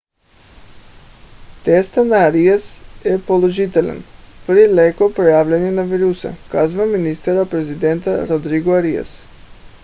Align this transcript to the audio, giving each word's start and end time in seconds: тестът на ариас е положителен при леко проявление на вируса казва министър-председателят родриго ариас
тестът 1.65 2.07
на 2.13 2.21
ариас 2.27 2.65
е 3.05 3.21
положителен 3.21 4.03
при 4.47 4.73
леко 4.73 5.13
проявление 5.13 5.71
на 5.71 5.85
вируса 5.85 6.35
казва 6.51 6.85
министър-председателят 6.85 8.29
родриго 8.29 8.71
ариас 8.73 9.25